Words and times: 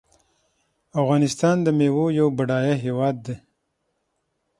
افغانستان 1.01 1.55
د 1.65 1.67
میوو 1.77 2.05
یو 2.19 2.27
بډایه 2.37 2.75
هیواد 2.85 3.15
دی. 3.25 3.35